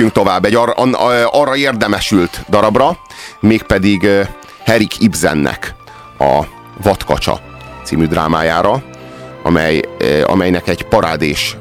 lépjünk 0.00 0.26
tovább 0.26 0.44
egy 0.44 0.54
ar, 0.54 0.74
arra 1.30 1.56
érdemesült 1.56 2.44
darabra, 2.48 2.98
mégpedig 3.40 4.08
Herik 4.64 5.00
Ibsennek 5.00 5.74
a 6.18 6.44
Vatkacsa 6.82 7.40
című 7.84 8.06
drámájára, 8.06 8.82
amely, 9.42 9.80
amelynek 10.26 10.68
egy 10.68 10.82
parádés 10.82 11.56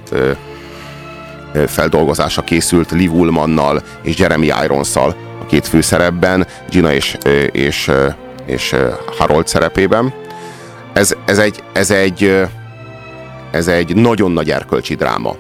feldolgozása 1.67 2.41
készült 2.41 2.91
Liv 2.91 3.13
Ullmannal 3.13 3.83
és 4.04 4.17
Jeremy 4.17 4.52
irons 4.64 4.96
a 4.96 5.16
két 5.48 5.68
főszerepben, 5.68 6.48
Gina 6.70 6.94
és, 6.94 7.18
és, 7.52 7.92
és 8.46 8.76
Harold 9.18 9.48
szerepében. 9.48 10.14
Ez, 10.94 11.16
ez, 11.26 11.38
egy, 11.38 11.64
ez, 11.74 11.92
egy, 11.92 12.48
ez 13.52 13.68
egy 13.68 13.96
nagyon 13.96 14.32
nagy 14.32 14.52
erkölcsi 14.52 14.96
dráma. 14.96 15.36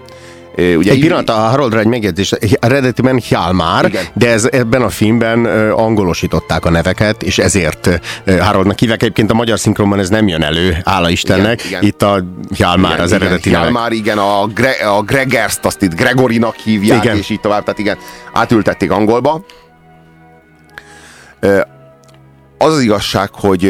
Ugye 0.57 0.91
egy 0.91 0.99
pillanat, 0.99 1.29
a 1.29 1.33
Haroldra 1.33 1.79
egy 1.79 1.85
megjegyzés, 1.85 2.31
eredetiben 2.59 3.21
Hjalmár, 3.27 3.85
Igen. 3.85 4.03
de 4.13 4.29
ez, 4.29 4.47
ebben 4.51 4.81
a 4.81 4.89
filmben 4.89 5.45
angolosították 5.71 6.65
a 6.65 6.69
neveket, 6.69 7.23
és 7.23 7.37
ezért 7.37 7.99
Haroldnak 8.39 8.79
hívják. 8.79 9.01
Egyébként 9.01 9.31
a 9.31 9.33
magyar 9.33 9.59
szinkronban 9.59 9.99
ez 9.99 10.09
nem 10.09 10.27
jön 10.27 10.43
elő, 10.43 10.77
hála 10.85 11.09
Istennek. 11.09 11.65
Igen, 11.65 11.67
igen. 11.67 11.83
Itt 11.83 12.01
a 12.01 12.23
Hjalmár 12.55 12.91
igen, 12.91 13.03
az 13.03 13.11
igen, 13.11 13.21
eredeti 13.21 13.49
Hjalmár, 13.49 13.91
igen, 13.91 14.17
a, 14.17 14.47
Gre- 14.47 14.81
a 14.81 15.01
Gregers-t 15.01 15.65
azt 15.65 15.81
itt 15.81 15.95
Gregorinak 15.95 16.55
hívják, 16.55 17.03
igen. 17.03 17.17
és 17.17 17.29
így 17.29 17.39
tovább. 17.39 17.63
Tehát 17.63 17.79
igen, 17.79 17.97
átültették 18.33 18.91
angolba. 18.91 19.45
Az 22.57 22.73
az 22.73 22.81
igazság, 22.81 23.29
hogy 23.33 23.63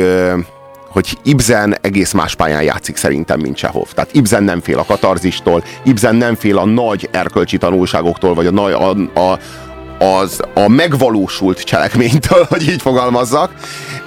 hogy 0.92 1.18
Ibsen 1.24 1.78
egész 1.82 2.12
más 2.12 2.36
pályán 2.36 2.64
játszik 2.64 2.96
szerintem, 2.96 3.40
mint 3.40 3.56
Csehov. 3.56 3.92
Tehát 3.94 4.14
Ibsen 4.14 4.44
nem 4.44 4.62
fél 4.62 4.80
a 4.80 4.86
katarzistól, 4.86 5.64
Ibsen 5.84 6.16
nem 6.16 6.36
fél 6.36 6.58
a 6.58 6.66
nagy 6.66 7.10
erkölcsi 7.12 7.58
tanulságoktól, 7.58 8.34
vagy 8.34 8.48
a, 8.48 8.90
a, 8.90 8.96
a, 9.20 9.40
az, 10.00 10.40
a 10.54 10.68
megvalósult 10.68 11.62
cselekménytől, 11.62 12.46
hogy 12.50 12.70
így 12.70 12.82
fogalmazzak. 12.82 13.54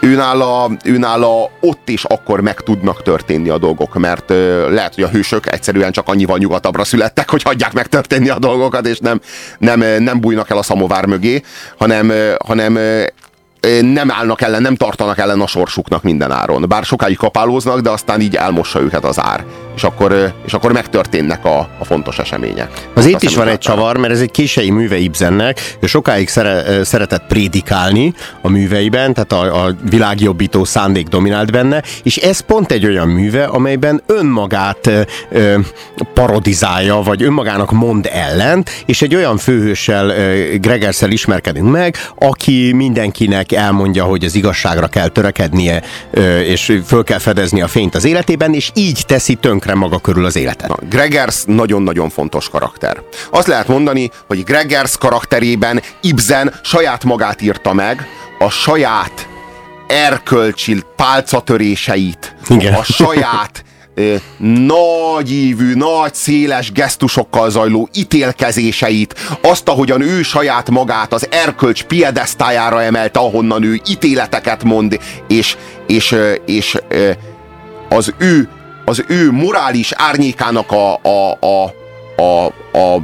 Őnála, 0.01 0.71
őnála 0.85 1.51
ott 1.61 1.89
és 1.89 2.05
akkor 2.05 2.41
meg 2.41 2.61
tudnak 2.61 3.03
történni 3.03 3.49
a 3.49 3.59
dolgok, 3.59 3.99
mert 3.99 4.31
ö, 4.31 4.71
lehet, 4.71 4.95
hogy 4.95 5.05
a 5.05 5.09
hősök 5.09 5.53
egyszerűen 5.53 5.93
csak 5.93 6.09
annyival 6.09 6.39
nyugatabbra 6.39 6.85
születtek, 6.85 7.31
hogy 7.31 7.43
hagyják 7.43 7.73
megtörténni 7.73 8.29
a 8.29 8.39
dolgokat, 8.39 8.87
és 8.87 8.99
nem, 8.99 9.21
nem, 9.59 10.03
nem 10.03 10.21
bújnak 10.21 10.51
el 10.51 10.59
a 10.59 10.63
szamovár 10.63 11.07
mögé, 11.07 11.43
hanem, 11.79 12.13
hanem 12.45 12.79
nem 13.93 14.11
állnak 14.11 14.41
ellen, 14.41 14.63
nem 14.63 14.77
tartanak 14.77 15.19
ellen 15.19 15.41
a 15.41 15.47
sorsuknak 15.47 16.03
minden 16.03 16.31
áron. 16.31 16.65
Bár 16.69 16.85
sokáig 16.85 17.17
kapálóznak, 17.17 17.81
de 17.81 17.91
aztán 17.91 18.21
így 18.21 18.35
elmossa 18.35 18.81
őket 18.81 19.05
az 19.05 19.21
ár. 19.21 19.45
És 19.77 19.83
akkor, 19.83 20.33
és 20.47 20.53
akkor 20.53 20.73
megtörténnek 20.73 21.45
a, 21.45 21.59
a 21.79 21.85
fontos 21.85 22.19
események. 22.19 22.89
Az 22.95 23.07
itt 23.07 23.23
is 23.23 23.37
van 23.37 23.49
egy 23.49 23.59
csavar, 23.59 23.97
mert 23.97 24.13
ez 24.13 24.21
egy 24.21 24.31
kései 24.31 24.71
műve 24.71 24.97
Ibsennek. 24.97 25.77
Ő 25.81 25.87
sokáig 25.87 26.29
szere, 26.29 26.85
szeretett 26.85 27.27
prédikálni 27.29 28.15
a 28.41 28.49
műveiben, 28.49 29.15
tehát 29.15 29.33
a, 29.33 29.65
a 29.65 29.75
világjobbító 29.91 30.65
szándék 30.65 31.07
dominált 31.07 31.53
benne, 31.53 31.83
és 32.03 32.17
ez 32.17 32.41
pont 32.41 32.73
egy 32.73 32.87
olyan 32.87 33.09
műve, 33.09 33.45
amelyben 33.45 34.03
önmagát 34.07 34.91
ö, 35.31 35.59
parodizálja, 36.15 36.97
vagy 36.97 37.23
önmagának 37.23 37.71
mond 37.71 38.09
ellent, 38.13 38.71
és 38.87 39.03
egy 39.03 39.15
olyan 39.15 39.37
főhőssel, 39.37 40.13
Gregerszel 40.59 41.11
ismerkedünk 41.11 41.71
meg, 41.71 41.97
aki 42.19 42.73
mindenkinek 42.73 43.52
elmondja, 43.55 44.05
hogy 44.05 44.25
az 44.25 44.35
igazságra 44.35 44.87
kell 44.87 45.09
törekednie, 45.09 45.83
és 46.45 46.79
föl 46.87 47.05
kell 47.05 47.19
fedezni 47.19 47.63
a 47.63 47.69
fényt 47.69 47.95
az 47.95 48.05
életében, 48.05 48.55
és 48.55 48.71
így 48.75 49.03
teszi 49.07 49.35
tönkre 49.35 49.75
maga 49.75 49.99
körül 49.99 50.25
az 50.25 50.37
életet. 50.37 50.69
Na, 50.69 50.77
Gregers 50.89 51.43
nagyon-nagyon 51.47 52.11
fontos 52.11 52.49
karakter. 52.49 53.03
Azt 53.31 53.47
lehet 53.47 53.69
mondani, 53.69 54.11
hogy 54.27 54.45
Gregers 54.45 54.97
karakterében 54.99 55.83
Ibsen 56.01 56.55
saját 56.63 57.05
magát 57.05 57.43
írta 57.43 57.73
meg, 57.73 58.07
a 58.39 58.49
saját 58.51 59.29
erkölcsi 59.87 60.83
pálcatöréseit, 60.97 62.37
Igen. 62.49 62.75
a 62.75 62.83
saját 62.83 63.65
nagyívű, 64.39 65.75
nagy, 65.75 66.15
széles 66.15 66.73
gesztusokkal 66.73 67.51
zajló 67.51 67.89
ítélkezéseit, 67.95 69.15
azt, 69.43 69.69
ahogyan 69.69 70.01
ő 70.01 70.23
saját 70.23 70.71
magát 70.71 71.13
az 71.13 71.29
erkölcs 71.31 71.85
piedesztájára 71.85 72.83
emelte, 72.83 73.19
ahonnan 73.19 73.63
ő 73.63 73.81
ítéleteket 73.89 74.65
mond, 74.65 74.99
és, 75.29 75.57
és, 75.87 76.17
és 76.47 76.79
az 77.89 78.15
ő, 78.19 78.49
az 78.85 79.05
ő 79.09 79.33
morális 79.33 79.93
árnyékának 79.97 80.73
a, 80.73 80.95
a, 80.95 81.39
a, 81.41 81.75
a, 82.23 82.47
a 82.79 83.03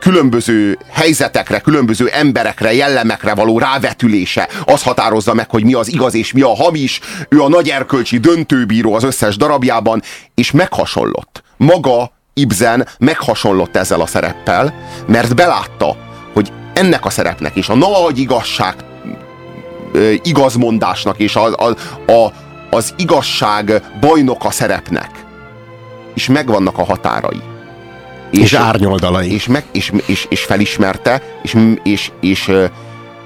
különböző 0.00 0.78
helyzetekre, 0.90 1.60
különböző 1.60 2.08
emberekre, 2.08 2.74
jellemekre 2.74 3.34
való 3.34 3.58
rávetülése 3.58 4.48
az 4.64 4.82
határozza 4.82 5.34
meg, 5.34 5.50
hogy 5.50 5.64
mi 5.64 5.74
az 5.74 5.92
igaz 5.92 6.14
és 6.14 6.32
mi 6.32 6.40
a 6.40 6.54
hamis. 6.54 7.00
Ő 7.28 7.42
a 7.42 7.48
nagy 7.48 7.68
erkölcsi 7.68 8.18
döntőbíró 8.18 8.94
az 8.94 9.04
összes 9.04 9.36
darabjában, 9.36 10.02
és 10.34 10.50
meghasonlott. 10.50 11.42
Maga 11.56 12.12
Ibsen 12.34 12.88
meghasonlott 12.98 13.76
ezzel 13.76 14.00
a 14.00 14.06
szereppel, 14.06 14.74
mert 15.06 15.34
belátta, 15.34 15.96
hogy 16.32 16.52
ennek 16.74 17.04
a 17.04 17.10
szerepnek 17.10 17.56
és 17.56 17.68
a 17.68 17.74
nagy 17.74 18.18
igazság 18.18 18.74
igazmondásnak 20.22 21.18
és 21.18 21.36
a, 21.36 21.54
a, 21.54 21.76
a, 22.12 22.32
az 22.70 22.94
igazság 22.96 23.82
bajnoka 24.00 24.50
szerepnek 24.50 25.10
is 26.14 26.28
megvannak 26.28 26.78
a 26.78 26.84
határai 26.84 27.40
és, 28.30 28.38
és 28.38 28.52
árnyoldalai. 28.52 29.32
És, 29.32 29.46
meg, 29.46 29.64
és, 29.72 29.92
és, 30.06 30.26
és 30.28 30.44
felismerte, 30.44 31.22
és, 31.42 31.56
és, 31.82 32.10
és, 32.20 32.52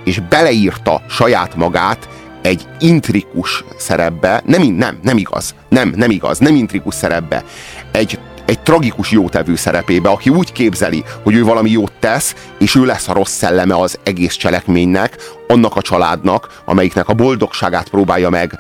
és 0.04 0.20
beleírta 0.28 1.02
saját 1.08 1.56
magát 1.56 2.08
egy 2.42 2.66
intrikus 2.78 3.64
szerepbe, 3.76 4.42
nem, 4.46 4.62
nem, 4.62 4.98
nem 5.02 5.16
igaz, 5.16 5.54
nem, 5.68 5.92
nem 5.96 6.10
igaz, 6.10 6.38
nem 6.38 6.54
intrikus 6.54 6.94
szerepbe, 6.94 7.44
egy, 7.92 8.18
egy 8.46 8.60
tragikus 8.60 9.10
jótevő 9.10 9.56
szerepébe, 9.56 10.08
aki 10.08 10.30
úgy 10.30 10.52
képzeli, 10.52 11.04
hogy 11.22 11.34
ő 11.34 11.44
valami 11.44 11.70
jót 11.70 11.92
tesz, 11.98 12.34
és 12.58 12.74
ő 12.74 12.84
lesz 12.84 13.08
a 13.08 13.12
rossz 13.12 13.32
szelleme 13.32 13.76
az 13.76 13.98
egész 14.02 14.34
cselekménynek, 14.34 15.16
annak 15.48 15.76
a 15.76 15.82
családnak, 15.82 16.62
amelyiknek 16.64 17.08
a 17.08 17.14
boldogságát 17.14 17.88
próbálja 17.88 18.30
meg 18.30 18.58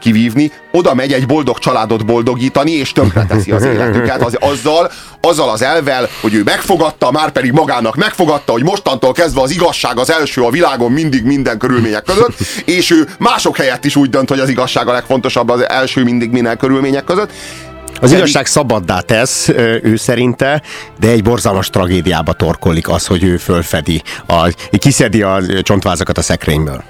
kivívni, 0.00 0.52
oda 0.72 0.94
megy 0.94 1.12
egy 1.12 1.26
boldog 1.26 1.58
családot 1.58 2.06
boldogítani, 2.06 2.70
és 2.70 2.92
tönkreteszi 2.92 3.50
az 3.50 3.64
életüket 3.64 4.22
az, 4.22 4.36
azzal, 4.40 4.90
azzal 5.20 5.50
az 5.50 5.62
elvel, 5.62 6.08
hogy 6.20 6.34
ő 6.34 6.42
megfogadta, 6.42 7.10
már 7.10 7.30
pedig 7.30 7.52
magának 7.52 7.96
megfogadta, 7.96 8.52
hogy 8.52 8.62
mostantól 8.62 9.12
kezdve 9.12 9.40
az 9.40 9.50
igazság 9.50 9.98
az 9.98 10.10
első 10.10 10.42
a 10.42 10.50
világon 10.50 10.92
mindig 10.92 11.24
minden 11.24 11.58
körülmények 11.58 12.02
között, 12.02 12.36
és 12.64 12.90
ő 12.90 13.08
mások 13.18 13.56
helyett 13.56 13.84
is 13.84 13.96
úgy 13.96 14.10
dönt, 14.10 14.28
hogy 14.28 14.40
az 14.40 14.48
igazság 14.48 14.88
a 14.88 14.92
legfontosabb 14.92 15.48
az 15.48 15.68
első 15.68 16.02
mindig 16.02 16.30
minden 16.30 16.58
körülmények 16.58 17.04
között. 17.04 17.32
Az 18.00 18.12
igazság 18.12 18.46
szabaddá 18.46 19.00
tesz, 19.00 19.48
ő 19.82 19.96
szerinte, 19.96 20.62
de 21.00 21.08
egy 21.08 21.22
borzalmas 21.22 21.70
tragédiába 21.70 22.32
torkolik 22.32 22.88
az, 22.88 23.06
hogy 23.06 23.24
ő 23.24 23.36
fölfedi, 23.36 24.02
a, 24.26 24.52
kiszedi 24.78 25.22
a 25.22 25.40
csontvázakat 25.62 26.18
a 26.18 26.22
szekrényből. 26.22 26.84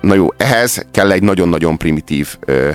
Na 0.00 0.14
jó, 0.14 0.26
ehhez 0.36 0.86
kell 0.90 1.10
egy 1.10 1.22
nagyon-nagyon 1.22 1.78
primitív 1.78 2.36
ö, 2.40 2.70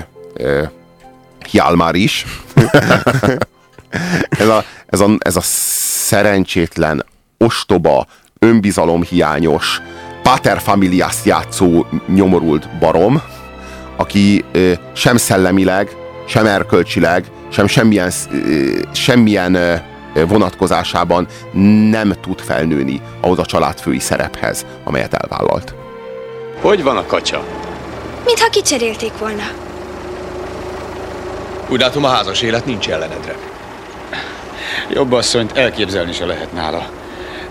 Hjalmár 1.50 1.94
is. 1.94 2.24
ez, 4.28 4.48
a, 4.48 4.64
ez, 4.86 5.00
a, 5.00 5.08
ez 5.18 5.36
a 5.36 5.40
szerencsétlen, 5.42 7.04
ostoba, 7.38 8.06
önbizalomhiányos, 8.38 9.80
paterfamiliás 10.22 11.16
játszó 11.24 11.86
nyomorult 12.06 12.78
barom, 12.78 13.22
aki 13.96 14.44
ö, 14.52 14.72
sem 14.92 15.16
szellemileg, 15.16 15.96
sem 16.26 16.46
erkölcsileg, 16.46 17.24
sem 17.48 17.66
semmilyen, 17.66 18.12
ö, 18.32 18.80
semmilyen 18.92 19.54
ö, 19.54 19.76
vonatkozásában 20.26 21.26
nem 21.90 22.12
tud 22.20 22.40
felnőni 22.40 23.00
ahhoz 23.20 23.38
a 23.38 23.46
családfői 23.46 23.98
szerephez, 23.98 24.66
amelyet 24.84 25.14
elvállalt. 25.14 25.74
Hogy 26.60 26.82
van 26.82 26.96
a 26.96 27.06
kacsa? 27.06 27.44
Mintha 28.24 28.48
kicserélték 28.48 29.12
volna. 29.18 29.42
Úgy 31.68 31.80
látom, 31.80 32.04
a 32.04 32.08
házas 32.08 32.42
élet 32.42 32.64
nincs 32.64 32.88
ellenedre. 32.88 33.36
Jobb 34.88 35.12
asszonyt 35.12 35.56
elképzelni 35.56 36.12
se 36.12 36.26
lehet 36.26 36.52
nála. 36.52 36.90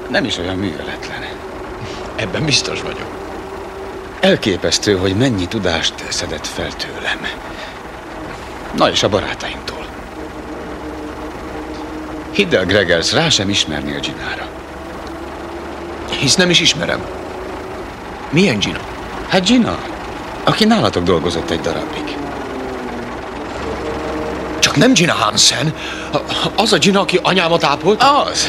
Nem 0.09 0.25
is 0.25 0.37
olyan 0.37 0.55
műveletlen. 0.55 1.25
Ebben 2.15 2.45
biztos 2.45 2.81
vagyok. 2.81 3.07
Elképesztő, 4.19 4.97
hogy 4.97 5.15
mennyi 5.15 5.47
tudást 5.47 5.93
szedett 6.09 6.47
fel 6.47 6.71
tőlem. 6.73 7.27
Na 8.75 8.89
és 8.89 9.03
a 9.03 9.09
barátaimtól. 9.09 9.85
Hidd 12.31 12.55
el, 12.55 12.65
Gregers, 12.65 13.13
rá 13.13 13.29
sem 13.29 13.49
ismerni 13.49 13.95
a 13.95 13.99
Ginára. 13.99 14.47
Hisz 16.09 16.35
nem 16.35 16.49
is 16.49 16.59
ismerem. 16.59 17.05
Milyen 18.29 18.59
Gina? 18.59 18.79
Hát 19.27 19.45
Gina, 19.45 19.77
aki 20.43 20.65
nálatok 20.65 21.03
dolgozott 21.03 21.49
egy 21.49 21.59
darabig. 21.59 22.17
Csak 24.59 24.75
nem 24.75 24.93
Gina 24.93 25.13
Hansen. 25.13 25.73
Az 26.55 26.73
a 26.73 26.77
Gina, 26.77 26.99
aki 26.99 27.19
anyámat 27.21 27.63
ápolt? 27.63 28.03
Az. 28.03 28.47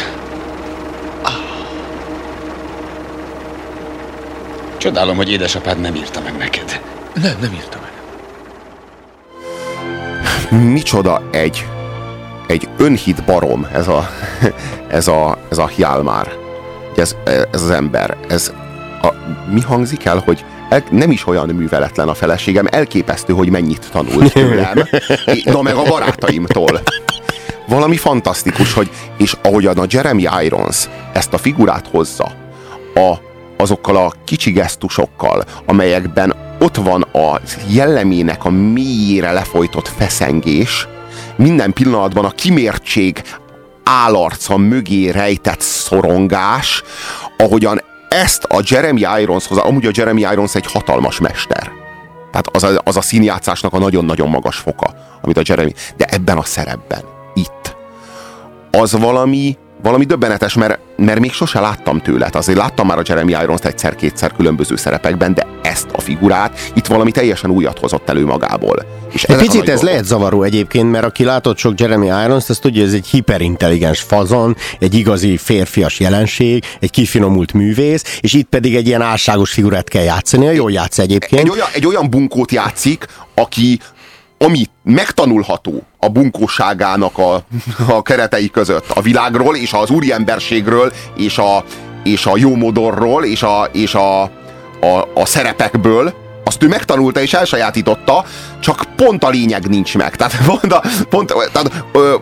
Csodálom, 4.78 5.16
hogy 5.16 5.30
édesapád 5.30 5.80
nem 5.80 5.94
írta 5.94 6.20
meg 6.20 6.36
neked. 6.36 6.80
Nem, 7.22 7.36
nem 7.40 7.52
írta 7.52 7.78
meg. 7.80 7.92
Micsoda 10.60 11.22
egy, 11.30 11.66
egy 12.46 12.68
önhit 12.76 13.24
barom 13.24 13.66
ez 13.72 13.88
a, 13.88 14.10
ez 14.88 15.08
a, 15.08 15.38
ez 15.50 15.58
a 15.58 15.70
Hjalmár. 15.76 16.32
Ez, 16.96 17.16
ez 17.24 17.62
az 17.62 17.70
ember. 17.70 18.16
Ez 18.28 18.52
a, 19.02 19.08
mi 19.50 19.60
hangzik 19.60 20.04
el, 20.04 20.22
hogy 20.24 20.44
el, 20.68 20.84
nem 20.90 21.10
is 21.10 21.26
olyan 21.26 21.48
műveletlen 21.48 22.08
a 22.08 22.14
feleségem, 22.14 22.66
elképesztő, 22.70 23.32
hogy 23.32 23.50
mennyit 23.50 23.88
tanult 23.92 24.32
tőlem, 24.32 24.88
na 25.44 25.62
meg 25.62 25.74
a 25.74 25.82
barátaimtól. 25.82 26.80
Valami 27.68 27.96
fantasztikus, 27.96 28.72
hogy 28.72 28.90
és 29.16 29.36
ahogyan 29.42 29.78
a 29.78 29.86
Jeremy 29.88 30.26
Irons 30.42 30.88
ezt 31.12 31.32
a 31.32 31.38
figurát 31.38 31.86
hozza, 31.90 32.32
a, 32.94 33.14
azokkal 33.56 33.96
a 33.96 34.12
kicsi 34.24 34.50
gesztusokkal, 34.50 35.44
amelyekben 35.66 36.34
ott 36.58 36.76
van 36.76 37.02
a 37.02 37.40
jellemének 37.68 38.44
a 38.44 38.50
mélyére 38.50 39.32
lefolytott 39.32 39.88
feszengés, 39.88 40.88
minden 41.36 41.72
pillanatban 41.72 42.24
a 42.24 42.30
kimértség 42.30 43.22
állarca 43.84 44.56
mögé 44.56 45.08
rejtett 45.08 45.60
szorongás, 45.60 46.82
ahogyan 47.36 47.77
ezt 48.18 48.44
a 48.44 48.62
Jeremy 48.64 49.00
Irons 49.20 49.46
hozzá, 49.46 49.62
amúgy 49.62 49.86
a 49.86 49.90
Jeremy 49.94 50.20
Irons 50.20 50.54
egy 50.54 50.66
hatalmas 50.72 51.20
mester. 51.20 51.70
Tehát 52.30 52.46
az 52.52 52.62
a, 52.62 52.80
az 52.84 52.96
a 52.96 53.00
színjátszásnak 53.00 53.72
a 53.72 53.78
nagyon-nagyon 53.78 54.28
magas 54.28 54.56
foka, 54.56 54.94
amit 55.22 55.36
a 55.36 55.42
Jeremy, 55.44 55.72
de 55.96 56.04
ebben 56.04 56.38
a 56.38 56.42
szerepben, 56.42 57.02
itt, 57.34 57.76
az 58.70 58.92
valami, 58.92 59.56
valami 59.82 60.04
döbbenetes, 60.04 60.54
mert, 60.54 60.78
mert 60.96 61.20
még 61.20 61.32
sose 61.32 61.60
láttam 61.60 62.00
tőle. 62.00 62.28
Azért 62.32 62.58
láttam 62.58 62.86
már 62.86 62.98
a 62.98 63.02
Jeremy 63.04 63.32
Irons 63.42 63.60
egyszer-kétszer 63.60 64.32
különböző 64.32 64.76
szerepekben, 64.76 65.34
de 65.34 65.46
ezt 65.62 65.86
a 65.92 66.00
figurát 66.00 66.70
itt 66.74 66.86
valami 66.86 67.10
teljesen 67.10 67.50
újat 67.50 67.78
hozott 67.78 68.08
elő 68.08 68.24
magából. 68.24 68.84
És 69.12 69.22
egy 69.22 69.36
picit 69.36 69.68
ez 69.68 69.82
lehet 69.82 70.04
zavaró 70.04 70.42
egyébként, 70.42 70.90
mert 70.90 71.04
aki 71.04 71.24
látott 71.24 71.56
sok 71.56 71.80
Jeremy 71.80 72.06
Irons, 72.06 72.48
azt 72.48 72.60
tudja, 72.60 72.80
hogy 72.80 72.90
ez 72.90 72.96
egy 72.96 73.06
hiperintelligens 73.06 74.00
fazon, 74.00 74.56
egy 74.78 74.94
igazi 74.94 75.36
férfias 75.36 76.00
jelenség, 76.00 76.64
egy 76.80 76.90
kifinomult 76.90 77.52
művész, 77.52 78.18
és 78.20 78.32
itt 78.32 78.48
pedig 78.48 78.76
egy 78.76 78.86
ilyen 78.86 79.02
álságos 79.02 79.50
figurát 79.52 79.88
kell 79.88 80.02
játszani, 80.02 80.44
jól 80.44 80.72
játsz 80.72 80.98
egyébként. 80.98 81.42
Egy 81.42 81.50
olyan, 81.50 81.68
egy 81.72 81.86
olyan 81.86 82.10
bunkót 82.10 82.52
játszik, 82.52 83.06
aki, 83.34 83.78
ami 84.38 84.64
megtanulható 84.82 85.82
a 85.98 86.08
bunkóságának 86.08 87.18
a, 87.18 87.42
a 87.88 88.02
keretei 88.02 88.50
között, 88.50 88.90
a 88.94 89.00
világról 89.00 89.56
és 89.56 89.72
az 89.72 89.90
úriemberségről 89.90 90.92
és 91.16 91.38
a, 91.38 91.64
és 92.04 92.26
a 92.26 92.36
jómodorról 92.36 93.24
és 93.24 93.42
a, 93.42 93.68
és 93.72 93.94
a, 93.94 94.22
a, 94.22 95.08
a 95.14 95.26
szerepekből, 95.26 96.14
azt 96.44 96.62
ő 96.62 96.68
megtanulta 96.68 97.20
és 97.20 97.32
elsajátította, 97.34 98.24
csak 98.60 98.82
pont 98.96 99.24
a 99.24 99.28
lényeg 99.28 99.68
nincs 99.68 99.96
meg. 99.96 100.16
Tehát 100.16 100.44
pont 100.46 100.72
a, 100.72 100.82
pont, 101.08 101.34
tehát, 101.52 101.84
ö, 101.92 102.14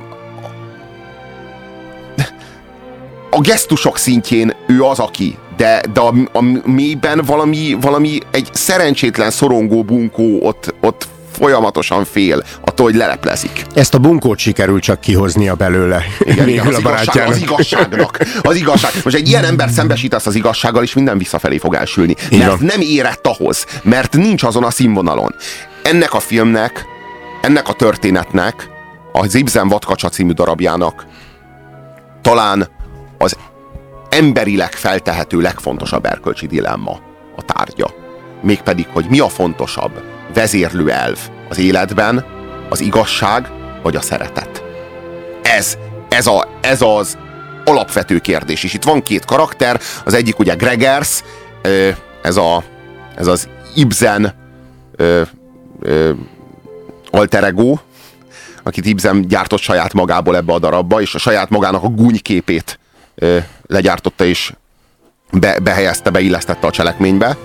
a 3.30 3.40
gesztusok 3.40 3.98
szintjén 3.98 4.56
ő 4.66 4.82
az, 4.82 4.98
aki, 4.98 5.38
de, 5.56 5.80
de 5.92 6.00
a, 6.00 6.14
a 6.32 6.40
mélyben 6.64 7.22
valami, 7.26 7.76
valami 7.80 8.18
egy 8.30 8.48
szerencsétlen 8.52 9.30
szorongó 9.30 9.82
bunkó 9.82 10.38
ott, 10.42 10.74
ott 10.80 11.08
folyamatosan 11.38 12.04
fél 12.04 12.42
attól, 12.60 12.86
hogy 12.86 12.94
leleplezik. 12.94 13.64
Ezt 13.74 13.94
a 13.94 13.98
bunkót 13.98 14.38
sikerül 14.38 14.80
csak 14.80 15.00
kihoznia 15.00 15.54
belőle. 15.54 16.04
Igen, 16.20 16.48
igen, 16.48 16.66
az, 16.74 16.78
igazság, 16.78 17.28
az 17.28 17.36
igazságnak. 17.36 18.18
Az 18.42 18.56
igazság. 18.56 18.90
Most 19.04 19.16
egy 19.16 19.28
ilyen 19.28 19.44
ember 19.44 19.70
szembesítesz 19.70 20.26
az 20.26 20.34
igazsággal, 20.34 20.82
és 20.82 20.94
minden 20.94 21.18
visszafelé 21.18 21.58
fog 21.58 21.74
elsülni. 21.74 22.14
Igen. 22.28 22.48
Mert 22.48 22.60
nem 22.60 22.80
érett 22.80 23.26
ahhoz, 23.26 23.66
mert 23.82 24.16
nincs 24.16 24.42
azon 24.42 24.64
a 24.64 24.70
színvonalon. 24.70 25.34
Ennek 25.82 26.14
a 26.14 26.20
filmnek, 26.20 26.84
ennek 27.42 27.68
a 27.68 27.72
történetnek, 27.72 28.68
az 29.12 29.34
Ibsen 29.34 29.68
Vatkacsa 29.68 30.08
című 30.08 30.32
darabjának 30.32 31.06
talán 32.22 32.68
az 33.18 33.36
emberileg 34.08 34.72
feltehető 34.72 35.40
legfontosabb 35.40 36.06
erkölcsi 36.06 36.46
dilemma 36.46 36.98
a 37.36 37.42
tárgya. 37.42 37.90
Mégpedig, 38.42 38.86
hogy 38.92 39.06
mi 39.08 39.18
a 39.18 39.28
fontosabb, 39.28 40.02
vezérlő 40.36 40.90
elv 40.90 41.18
az 41.48 41.58
életben, 41.58 42.24
az 42.68 42.80
igazság 42.80 43.50
vagy 43.82 43.96
a 43.96 44.00
szeretet. 44.00 44.64
Ez, 45.42 45.78
ez, 46.08 46.26
a, 46.26 46.48
ez 46.60 46.82
az 46.82 47.18
alapvető 47.64 48.18
kérdés. 48.18 48.64
És 48.64 48.74
itt 48.74 48.84
van 48.84 49.02
két 49.02 49.24
karakter, 49.24 49.80
az 50.04 50.14
egyik 50.14 50.38
ugye 50.38 50.54
Gregers, 50.54 51.22
ez, 52.22 52.36
a, 52.36 52.64
ez 53.16 53.26
az 53.26 53.48
Ibsen 53.74 54.34
alter 57.10 57.44
ego, 57.44 57.78
akit 58.62 58.86
Ibsen 58.86 59.28
gyártott 59.28 59.60
saját 59.60 59.92
magából 59.92 60.36
ebbe 60.36 60.52
a 60.52 60.58
darabba, 60.58 61.00
és 61.00 61.14
a 61.14 61.18
saját 61.18 61.50
magának 61.50 61.82
a 61.82 61.88
gúnyképét 61.88 62.78
legyártotta 63.66 64.24
és 64.24 64.52
be, 65.32 65.58
behelyezte, 65.58 66.10
beillesztette 66.10 66.66
a 66.66 66.70
cselekménybe 66.70 67.36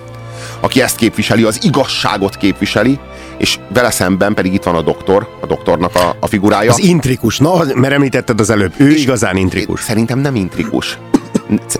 aki 0.62 0.82
ezt 0.82 0.96
képviseli, 0.96 1.42
az 1.42 1.58
igazságot 1.62 2.36
képviseli, 2.36 2.98
és 3.38 3.58
vele 3.68 3.90
szemben 3.90 4.34
pedig 4.34 4.52
itt 4.54 4.62
van 4.62 4.74
a 4.74 4.82
doktor, 4.82 5.28
a 5.40 5.46
doktornak 5.46 5.94
a, 5.94 6.16
a 6.20 6.26
figurája. 6.26 6.70
Az 6.70 6.78
intrikus, 6.78 7.38
na, 7.38 7.64
mert 7.74 7.94
említetted 7.94 8.40
az 8.40 8.50
előbb, 8.50 8.72
ő 8.76 8.92
és 8.92 9.02
igazán 9.02 9.36
intrikus. 9.36 9.80
Szerintem 9.80 10.18
nem 10.18 10.34
intrikus. 10.34 10.98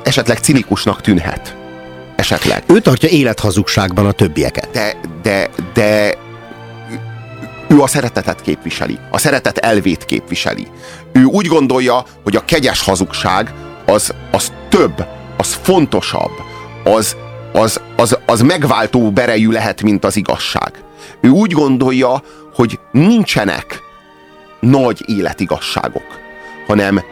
Esetleg 0.03 0.39
cinikusnak 0.39 1.01
tűnhet. 1.01 1.57
Esetleg. 2.17 2.63
Ő 2.67 2.81
tartja 2.81 3.09
élethazugságban 3.09 4.07
a 4.07 4.13
többieket. 4.13 4.69
De, 4.73 4.97
de, 5.23 5.49
de 5.75 6.15
ő 7.69 7.81
a 7.81 7.87
szeretetet 7.87 8.41
képviseli. 8.41 8.99
A 9.11 9.19
szeretet 9.19 9.59
elvét 9.59 10.05
képviseli. 10.05 10.67
Ő 11.13 11.23
úgy 11.23 11.47
gondolja, 11.47 12.05
hogy 12.23 12.37
a 12.37 12.45
kegyes 12.45 12.81
hazugság 12.83 13.55
az, 13.87 14.15
az 14.31 14.53
több, 14.69 15.07
az 15.37 15.59
fontosabb, 15.63 16.33
az, 16.85 17.17
az, 17.53 17.81
az, 17.97 18.19
az 18.27 18.41
megváltó 18.41 19.11
berejű 19.11 19.51
lehet, 19.51 19.83
mint 19.83 20.05
az 20.05 20.17
igazság. 20.17 20.73
Ő 21.21 21.29
úgy 21.29 21.53
gondolja, 21.53 22.23
hogy 22.55 22.79
nincsenek 22.93 23.81
nagy 24.61 25.03
életigazságok, 25.07 26.21
hanem 26.67 27.03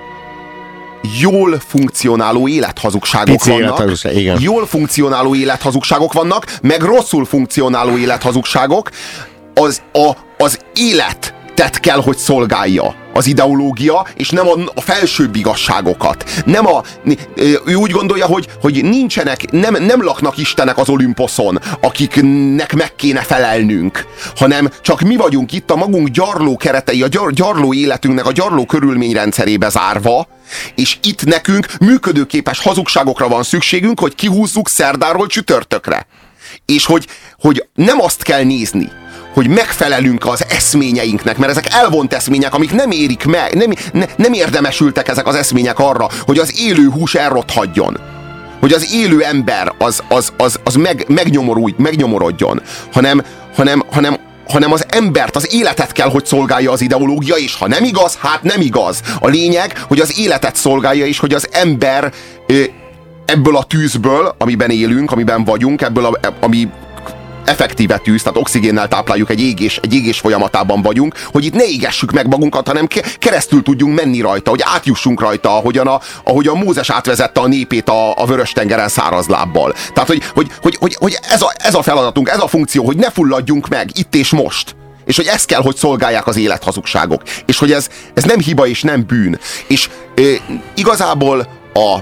jól 1.21 1.59
funkcionáló 1.67 2.49
élethazugságok 2.49 3.37
Pici 3.37 3.51
vannak. 3.51 3.93
igen. 4.05 4.41
Jól 4.41 4.67
funkcionáló 4.67 5.35
élethazugságok 5.35 6.13
vannak, 6.13 6.59
meg 6.63 6.83
rosszul 6.83 7.25
funkcionáló 7.25 7.97
élethazugságok. 7.97 8.91
Az, 9.55 9.83
a, 9.93 10.11
az 10.39 10.59
élet 10.75 11.35
tett 11.55 11.81
kell, 11.81 12.03
hogy 12.03 12.17
szolgálja 12.17 12.95
az 13.21 13.27
ideológia, 13.27 14.07
és 14.15 14.31
nem 14.31 14.49
a, 14.49 14.53
a 14.75 14.81
felsőbb 14.81 15.37
igazságokat. 15.37 16.25
Nem 16.45 16.67
a, 16.67 16.83
ő 17.65 17.75
úgy 17.75 17.91
gondolja, 17.91 18.27
hogy, 18.27 18.47
hogy 18.61 18.85
nincsenek, 18.85 19.51
nem, 19.51 19.85
nem 19.85 20.03
laknak 20.03 20.39
istenek 20.39 20.79
az 20.79 20.89
Olimposzon, 20.89 21.59
akiknek 21.81 22.75
meg 22.75 22.95
kéne 22.97 23.21
felelnünk, 23.21 24.07
hanem 24.37 24.71
csak 24.83 25.01
mi 25.01 25.17
vagyunk 25.17 25.53
itt 25.53 25.71
a 25.71 25.77
magunk 25.77 26.09
gyarló 26.09 26.57
keretei, 26.57 27.03
a 27.03 27.09
gyar, 27.09 27.33
gyarló 27.33 27.75
életünknek 27.75 28.27
a 28.27 28.33
gyarló 28.33 28.67
körülményrendszerébe 28.67 29.69
zárva, 29.69 30.29
és 30.75 30.99
itt 31.03 31.25
nekünk 31.25 31.67
működőképes 31.81 32.59
hazugságokra 32.59 33.29
van 33.29 33.43
szükségünk, 33.43 34.01
hogy 34.01 34.15
kihúzzuk 34.15 34.69
szerdáról 34.69 35.27
csütörtökre. 35.27 36.07
És 36.65 36.87
hogy, 36.87 37.07
hogy 37.39 37.67
nem 37.75 38.01
azt 38.01 38.23
kell 38.23 38.43
nézni, 38.43 38.89
hogy 39.35 39.49
megfelelünk 39.49 40.27
az 40.27 40.45
eszményeinknek, 40.49 41.39
mert 41.39 41.51
ezek 41.51 41.73
elvont 41.73 42.15
eszmények, 42.15 42.55
amik 42.55 42.73
nem 42.73 42.91
érik 42.91 43.25
meg, 43.25 43.55
nem, 43.55 43.71
ne, 43.93 44.05
nem 44.17 44.33
érdemesültek 44.33 45.09
ezek 45.09 45.27
az 45.27 45.35
eszmények 45.35 45.79
arra, 45.79 46.09
hogy 46.27 46.39
az 46.39 46.61
élő 46.61 46.89
hús 46.89 47.15
elrothadjon. 47.15 47.99
Hogy 48.61 48.73
az 48.73 48.93
élő 48.95 49.23
ember 49.23 49.73
az, 49.79 50.03
az, 50.09 50.33
az, 50.37 50.61
az 50.65 50.75
meg, 50.75 51.05
megnyomorodjon, 51.77 52.63
hanem, 52.93 53.23
hanem, 53.57 53.83
hanem 53.93 54.17
hanem 54.51 54.73
az 54.73 54.87
embert, 54.89 55.37
az 55.37 55.55
életet 55.55 55.93
kell, 55.93 56.11
hogy 56.11 56.27
szolgálja 56.27 56.71
az 56.71 56.81
ideológia, 56.81 57.35
és 57.35 57.55
ha 57.55 57.69
nem 57.69 57.85
igaz, 57.85 58.19
hát 58.21 58.43
nem 58.43 58.61
igaz. 58.61 59.01
A 59.21 59.29
lényeg, 59.29 59.79
hogy 59.89 60.01
az 60.01 60.19
életet 60.19 60.57
szolgálja, 60.57 61.07
és 61.07 61.19
hogy 61.19 61.35
az 61.35 61.49
ember 61.53 62.13
ebből 63.25 63.57
a 63.57 63.63
tűzből, 63.65 64.35
amiben 64.39 64.71
élünk, 64.71 65.13
amiben 65.13 65.45
vagyunk, 65.45 65.83
ebből, 65.83 66.05
a, 66.05 66.19
ami 66.41 66.69
effektíve 67.51 67.99
tűz, 67.99 68.23
tehát 68.23 68.39
oxigénnel 68.39 68.89
tápláljuk 68.89 69.31
egy 69.31 69.41
égés, 69.41 69.79
egy 69.83 69.95
égés 69.95 70.19
folyamatában 70.19 70.83
vagyunk, 70.83 71.15
hogy 71.33 71.45
itt 71.45 71.55
ne 71.55 71.65
égessük 71.65 72.11
meg 72.11 72.27
magunkat, 72.29 72.67
hanem 72.67 72.89
keresztül 73.19 73.63
tudjunk 73.63 73.95
menni 73.95 74.21
rajta, 74.21 74.51
hogy 74.51 74.63
átjussunk 74.65 75.21
rajta, 75.21 75.57
ahogyan 75.57 75.87
a, 75.87 76.01
ahogyan 76.25 76.57
Mózes 76.57 76.91
átvezette 76.91 77.41
a 77.41 77.47
népét 77.47 77.89
a, 77.89 78.17
a 78.17 78.27
vörös 78.27 78.53
tengeren 78.53 78.89
száraz 78.89 79.27
lábbal. 79.27 79.75
Tehát, 79.93 80.09
hogy, 80.09 80.23
hogy, 80.35 80.51
hogy, 80.63 80.77
hogy, 80.81 80.95
hogy 80.99 81.19
ez, 81.29 81.43
a, 81.43 81.53
ez 81.57 81.75
a 81.75 81.83
feladatunk, 81.83 82.29
ez 82.29 82.41
a 82.41 82.49
funkció, 82.49 82.85
hogy 82.85 82.97
ne 82.97 83.11
fulladjunk 83.11 83.69
meg 83.69 83.91
itt 83.95 84.15
és 84.15 84.31
most 84.31 84.75
és 85.05 85.17
hogy 85.17 85.27
ezt 85.27 85.47
kell, 85.47 85.63
hogy 85.63 85.77
szolgálják 85.77 86.27
az 86.27 86.37
élethazugságok, 86.37 87.23
és 87.47 87.59
hogy 87.59 87.73
ez, 87.73 87.89
ez 88.15 88.25
nem 88.25 88.39
hiba 88.39 88.67
és 88.67 88.83
nem 88.83 89.05
bűn. 89.07 89.39
És 89.67 89.89
e, 90.15 90.23
igazából 90.75 91.49
a, 91.73 91.99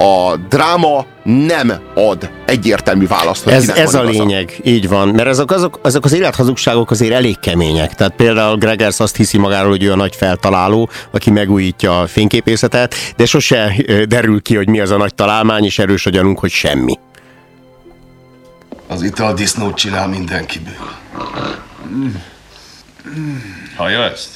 a 0.00 0.36
dráma 0.48 1.06
nem 1.22 1.72
ad 1.94 2.30
egyértelmű 2.46 3.06
választ, 3.06 3.42
hogy 3.42 3.52
Ez, 3.52 3.60
kinek 3.60 3.78
ez 3.78 3.92
van 3.92 4.06
a 4.06 4.10
lényeg, 4.10 4.60
így 4.64 4.88
van. 4.88 5.08
Mert 5.08 5.28
ezek, 5.28 5.50
azok, 5.50 5.78
azok 5.82 6.04
az 6.04 6.12
élethazugságok 6.12 6.90
azért 6.90 7.12
elég 7.12 7.38
kemények. 7.38 7.94
Tehát 7.94 8.12
például 8.12 8.56
Gregers 8.56 9.00
azt 9.00 9.16
hiszi 9.16 9.38
magáról, 9.38 9.70
hogy 9.70 9.82
ő 9.82 9.92
a 9.92 9.96
nagy 9.96 10.16
feltaláló, 10.16 10.90
aki 11.10 11.30
megújítja 11.30 12.00
a 12.00 12.06
fényképészetet, 12.06 12.94
de 13.16 13.26
sose 13.26 13.74
derül 14.08 14.42
ki, 14.42 14.56
hogy 14.56 14.68
mi 14.68 14.80
az 14.80 14.90
a 14.90 14.96
nagy 14.96 15.14
találmány, 15.14 15.64
és 15.64 15.78
erős 15.78 16.06
a 16.06 16.10
gyanunk, 16.10 16.38
hogy 16.38 16.50
semmi. 16.50 16.98
Az 18.86 19.02
ital 19.02 19.34
disznót 19.34 19.76
csinál 19.76 20.08
mindenkiből. 20.08 20.90
Hallja 23.76 24.04
ezt? 24.04 24.28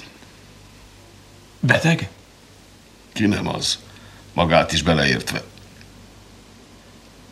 Beteg? 1.61 2.09
Ki 3.13 3.27
nem 3.27 3.49
az? 3.49 3.79
Magát 4.33 4.73
is 4.73 4.83
beleértve. 4.83 5.43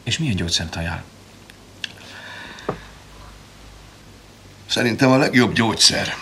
És 0.02 0.18
milyen 0.18 0.36
gyógyszert 0.36 0.76
ajánl? 0.76 1.02
Szerintem 4.66 5.10
a 5.10 5.16
legjobb 5.16 5.52
gyógyszer 5.52 6.14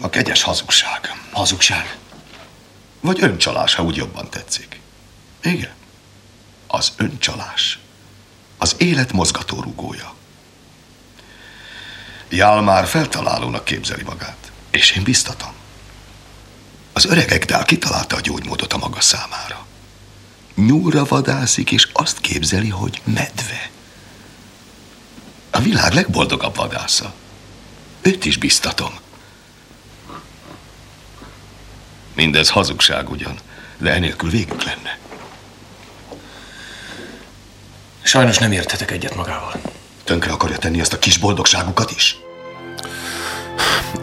a 0.00 0.08
kegyes 0.08 0.42
hazugság. 0.42 1.14
Hazugság. 1.32 1.96
Vagy 3.00 3.22
öncsalás, 3.22 3.74
ha 3.74 3.82
úgy 3.82 3.96
jobban 3.96 4.30
tetszik. 4.30 4.80
Igen. 5.42 5.74
Az 6.66 6.92
öncsalás. 6.96 7.78
Az 8.58 8.74
élet 8.78 9.12
mozgatórugója. 9.12 10.14
Jál 12.28 12.60
már 12.60 12.86
feltalálónak 12.86 13.64
képzeli 13.64 14.02
magát. 14.02 14.52
És 14.70 14.90
én 14.90 15.02
biztatom. 15.02 15.52
Az 16.92 17.04
öreg 17.04 17.32
Egdál 17.32 17.64
kitalálta 17.64 18.16
a 18.16 18.20
gyógymódot 18.20 18.72
a 18.72 18.78
maga 18.78 19.00
számára. 19.00 19.65
Nyúlra 20.56 21.04
vadászik, 21.04 21.70
és 21.70 21.88
azt 21.92 22.20
képzeli, 22.20 22.68
hogy 22.68 23.00
medve. 23.04 23.70
A 25.50 25.58
világ 25.60 25.92
legboldogabb 25.92 26.56
vadásza. 26.56 27.14
Őt 28.02 28.24
is 28.24 28.36
biztatom. 28.36 28.90
Mindez 32.14 32.50
hazugság 32.50 33.10
ugyan, 33.10 33.34
de 33.78 33.92
enélkül 33.92 34.30
végük 34.30 34.62
lenne. 34.62 34.98
Sajnos 38.02 38.38
nem 38.38 38.52
érthetek 38.52 38.90
egyet 38.90 39.14
magával. 39.16 39.60
Tönkre 40.04 40.32
akarja 40.32 40.56
tenni 40.56 40.80
ezt 40.80 40.92
a 40.92 40.98
kis 40.98 41.18
boldogságukat 41.18 41.90
is? 41.90 42.16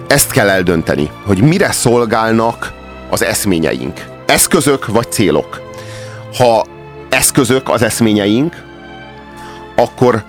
Ezt 0.07 0.31
kell 0.31 0.49
eldönteni, 0.49 1.11
hogy 1.25 1.41
mire 1.41 1.71
szolgálnak 1.71 2.73
az 3.09 3.21
eszményeink. 3.21 4.05
Eszközök 4.25 4.85
vagy 4.85 5.11
célok. 5.11 5.72
Ha 6.37 6.65
eszközök 7.09 7.69
az 7.69 7.81
eszményeink, 7.81 8.63
akkor 9.75 10.23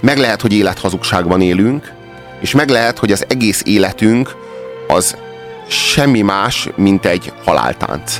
meg 0.00 0.18
lehet, 0.18 0.40
hogy 0.40 0.52
élethazugságban 0.52 1.40
élünk, 1.40 1.92
és 2.40 2.54
meg 2.54 2.68
lehet, 2.68 2.98
hogy 2.98 3.12
az 3.12 3.24
egész 3.28 3.62
életünk 3.64 4.36
az 4.88 5.16
semmi 5.68 6.22
más, 6.22 6.68
mint 6.74 7.06
egy 7.06 7.32
haláltánc. 7.44 8.18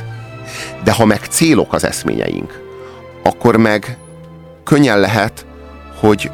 De 0.83 0.91
ha 0.91 1.05
meg 1.05 1.19
célok 1.29 1.73
az 1.73 1.83
eszményeink, 1.83 2.61
akkor 3.23 3.57
meg 3.57 3.97
könnyen 4.63 4.99
lehet, 4.99 5.45
hogy 5.99 6.31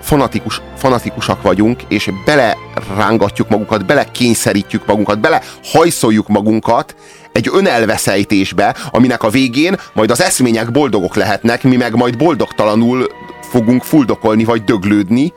fanatikus, 0.00 0.60
fanatikusak 0.76 1.42
vagyunk, 1.42 1.82
és 1.88 2.10
belerángatjuk 2.24 3.48
magunkat, 3.48 3.86
belekényszerítjük 3.86 4.86
magunkat, 4.86 5.20
belehajszoljuk 5.20 6.28
magunkat 6.28 6.94
egy 7.36 7.50
önelveszejtésbe, 7.52 8.76
aminek 8.90 9.22
a 9.22 9.30
végén 9.30 9.76
majd 9.92 10.10
az 10.10 10.22
eszmények 10.22 10.70
boldogok 10.70 11.14
lehetnek, 11.14 11.62
mi 11.62 11.76
meg 11.76 11.94
majd 11.94 12.16
boldogtalanul 12.16 13.06
fogunk 13.50 13.82
fuldokolni 13.82 14.44
vagy 14.44 14.64
döglődni. 14.64 15.32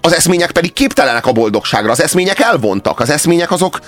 Az 0.00 0.14
eszmények 0.14 0.50
pedig 0.50 0.72
képtelenek 0.72 1.26
a 1.26 1.32
boldogságra, 1.32 1.90
az 1.90 2.02
eszmények 2.02 2.38
elvontak, 2.38 3.00
az 3.00 3.10
eszmények 3.10 3.50
azok, 3.50 3.80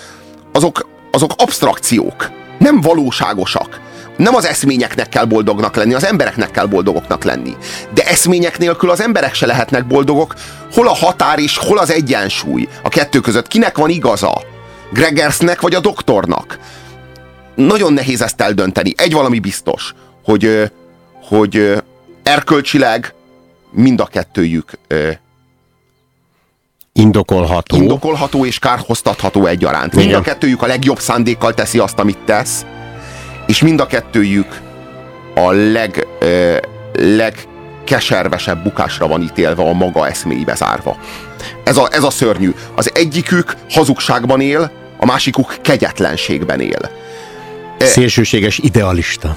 azok, 0.53 0.88
azok 1.11 1.31
abstrakciók, 1.37 2.31
nem 2.59 2.81
valóságosak. 2.81 3.81
Nem 4.17 4.35
az 4.35 4.47
eszményeknek 4.47 5.09
kell 5.09 5.25
boldognak 5.25 5.77
lenni, 5.77 5.95
az 5.95 6.05
embereknek 6.05 6.50
kell 6.50 6.67
boldogoknak 6.67 7.25
lenni. 7.25 7.57
De 7.95 8.05
eszmények 8.05 8.59
nélkül 8.59 8.91
az 8.91 9.00
emberek 9.00 9.35
se 9.35 9.47
lehetnek 9.47 9.87
boldogok. 9.87 10.35
Hol 10.73 10.88
a 10.88 10.95
határ 10.95 11.38
és 11.38 11.57
hol 11.57 11.79
az 11.79 11.91
egyensúly 11.91 12.69
a 12.83 12.88
kettő 12.88 13.21
között? 13.21 13.47
Kinek 13.47 13.79
van 13.79 13.91
igaza? 13.91 14.43
Gregersnek 14.92 15.61
vagy 15.61 15.75
a 15.75 15.80
doktornak? 15.80 16.59
Nagyon 17.54 17.92
nehéz 17.92 18.23
ezt 18.23 18.40
eldönteni. 18.40 18.92
Egy 18.97 19.12
valami 19.12 19.38
biztos, 19.38 19.95
hogy, 20.25 20.71
hogy 21.23 21.83
erkölcsileg 22.23 23.14
mind 23.71 24.00
a 24.00 24.07
kettőjük 24.07 24.73
Indokolható. 26.92 27.76
indokolható 27.76 28.45
és 28.47 28.59
kárhoztatható 28.59 29.47
egyaránt. 29.47 29.95
Mind 29.95 30.12
a 30.12 30.21
kettőjük 30.21 30.62
a 30.62 30.66
legjobb 30.66 30.99
szándékkal 30.99 31.54
teszi 31.54 31.78
azt, 31.78 31.99
amit 31.99 32.18
tesz, 32.25 32.66
és 33.47 33.62
mind 33.62 33.80
a 33.80 33.87
kettőjük 33.87 34.61
a 35.35 35.50
leg, 35.52 36.07
ö, 36.21 36.57
legkeservesebb 36.92 38.62
bukásra 38.62 39.07
van 39.07 39.23
ítélve 39.23 39.62
a 39.62 39.73
maga 39.73 40.09
eszméibe 40.09 40.54
zárva. 40.54 40.97
Ez 41.64 41.76
a, 41.76 41.88
ez 41.92 42.02
a 42.02 42.11
szörnyű. 42.11 42.54
Az 42.75 42.90
egyikük 42.95 43.54
hazugságban 43.71 44.40
él, 44.40 44.71
a 44.99 45.07
másikuk 45.07 45.57
kegyetlenségben 45.62 46.61
él. 46.61 46.90
Szélsőséges 47.78 48.59
idealista. 48.59 49.37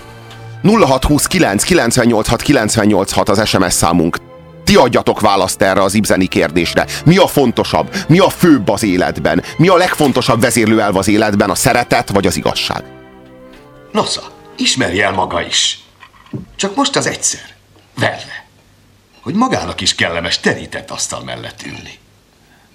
0629 0.64 1.64
986 1.64 2.42
986 2.42 3.30
az 3.30 3.48
SMS 3.48 3.74
számunk. 3.74 4.18
Ti 4.64 4.76
adjatok 4.76 5.20
választ 5.20 5.62
erre 5.62 5.84
az 5.84 5.94
ibzeni 5.94 6.28
kérdésre. 6.28 6.86
Mi 7.06 7.18
a 7.18 7.28
fontosabb? 7.28 7.96
Mi 8.08 8.20
a 8.20 8.30
főbb 8.30 8.70
az 8.70 8.84
életben? 8.84 9.44
Mi 9.58 9.68
a 9.68 9.76
legfontosabb 9.76 10.42
vezérlőelv 10.42 10.98
az 10.98 11.08
életben? 11.08 11.50
A 11.50 11.56
szeretet 11.56 12.10
vagy 12.10 12.28
az 12.28 12.38
igazság? 12.38 12.84
Nosza, 13.92 14.22
ismerje 14.58 15.06
el 15.06 15.12
maga 15.12 15.42
is. 15.42 15.80
Csak 16.56 16.76
most 16.76 16.96
az 16.96 17.08
egyszer. 17.08 17.42
Verve. 18.00 18.46
Hogy 19.22 19.34
magának 19.34 19.82
is 19.82 19.96
kellemes 19.96 20.40
terített 20.40 20.92
asztal 20.92 21.24
mellett 21.24 21.66
ülni. 21.66 22.00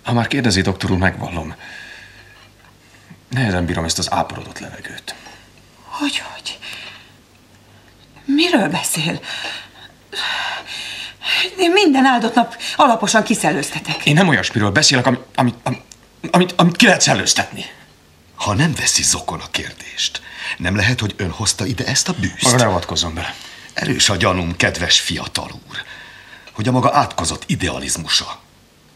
Ha 0.02 0.12
már 0.12 0.26
kérdezi, 0.26 0.60
doktor 0.60 0.90
úr, 0.90 0.98
megvallom. 0.98 1.54
Nehezen 3.30 3.66
bírom 3.66 3.84
ezt 3.84 3.98
az 3.98 4.12
áporodott 4.12 4.58
levegőt. 4.58 5.14
Hogy, 5.84 6.18
hogy? 6.18 6.58
Miről 8.24 8.68
beszél? 8.68 9.20
Én 11.58 11.70
minden 11.70 12.04
áldott 12.04 12.34
nap 12.34 12.56
alaposan 12.76 13.22
kiszellőztetek. 13.22 14.06
Én 14.06 14.14
nem 14.14 14.28
olyasmiről 14.28 14.70
beszélek, 14.70 15.06
amit, 15.06 15.20
amit, 15.34 15.54
amit, 15.62 15.82
amit, 16.30 16.52
amit 16.56 16.76
ki 16.76 16.86
lehet 16.86 17.00
szellőztetni. 17.00 17.64
Ha 18.34 18.54
nem 18.54 18.74
veszi 18.74 19.02
zokon 19.02 19.40
a 19.40 19.50
kérdést, 19.50 20.22
nem 20.56 20.76
lehet, 20.76 21.00
hogy 21.00 21.14
ön 21.16 21.30
hozta 21.30 21.66
ide 21.66 21.86
ezt 21.86 22.08
a 22.08 22.14
bűzt. 22.20 22.42
Maga 22.42 22.56
ne 22.56 22.64
avatkozzon 22.66 23.14
bele. 23.14 23.34
Erős 23.74 24.08
a 24.08 24.16
gyanúm, 24.16 24.56
kedves 24.56 25.00
fiatal 25.00 25.50
úr, 25.68 25.84
hogy 26.56 26.68
a 26.68 26.72
maga 26.72 26.94
átkozott 26.94 27.42
idealizmusa 27.46 28.38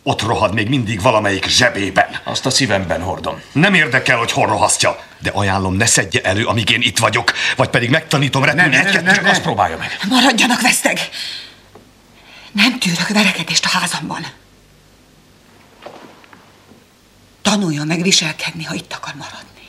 ott 0.02 0.22
rohad 0.22 0.54
még 0.54 0.68
mindig 0.68 1.00
valamelyik 1.00 1.46
zsebében. 1.46 2.20
Azt 2.24 2.46
a 2.46 2.50
szívemben 2.50 3.02
hordom. 3.02 3.40
Nem 3.52 3.74
érdekel, 3.74 4.18
hogy 4.18 4.32
hol 4.32 4.46
rohasztja, 4.46 4.98
de 5.18 5.30
ajánlom, 5.30 5.74
ne 5.74 5.86
szedje 5.86 6.20
elő, 6.20 6.44
amíg 6.44 6.70
én 6.70 6.80
itt 6.80 6.98
vagyok, 6.98 7.32
vagy 7.56 7.68
pedig 7.68 7.90
megtanítom 7.90 8.42
Ne, 8.42 8.46
repülni 8.46 8.76
ne, 8.76 8.82
ne, 8.82 8.88
egy-kettő- 8.88 9.20
ne, 9.22 9.30
azt 9.30 9.42
próbálja 9.42 9.76
meg. 9.76 9.98
Maradjanak 10.08 10.60
veszteg! 10.60 10.98
Nem 12.52 12.78
tűrök 12.78 13.08
verekedést 13.08 13.64
a 13.64 13.68
házamban. 13.68 14.26
Tanuljon 17.42 17.86
meg 17.86 18.02
viselkedni, 18.02 18.64
ha 18.64 18.74
itt 18.74 18.92
akar 18.92 19.14
maradni. 19.14 19.68